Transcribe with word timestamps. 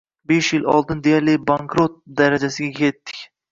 Besh 0.29 0.47
yil 0.55 0.65
oldin 0.75 1.03
deyarli 1.09 1.37
bankrot 1.51 2.01
darajasiga 2.23 2.85
yetdik. 2.89 3.25